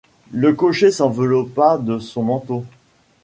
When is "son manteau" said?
1.99-2.65